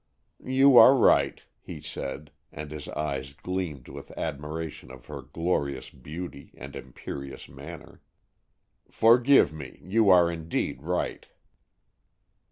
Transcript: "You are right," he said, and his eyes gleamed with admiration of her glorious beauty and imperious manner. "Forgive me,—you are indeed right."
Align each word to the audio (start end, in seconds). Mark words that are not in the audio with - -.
"You 0.43 0.77
are 0.77 0.95
right," 0.95 1.43
he 1.59 1.79
said, 1.79 2.31
and 2.51 2.71
his 2.71 2.89
eyes 2.89 3.33
gleamed 3.35 3.87
with 3.87 4.09
admiration 4.17 4.89
of 4.89 5.05
her 5.05 5.21
glorious 5.21 5.91
beauty 5.91 6.51
and 6.57 6.75
imperious 6.75 7.47
manner. 7.47 8.01
"Forgive 8.89 9.53
me,—you 9.53 10.09
are 10.09 10.31
indeed 10.31 10.81
right." 10.81 11.29